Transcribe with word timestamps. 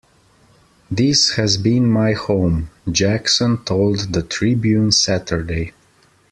"This 0.89 1.33
has 1.33 1.57
been 1.57 1.87
my 1.87 2.13
home", 2.13 2.71
Jackson 2.91 3.63
told 3.63 4.11
the 4.13 4.23
Tribune 4.23 4.91
Saturday. 4.91 5.73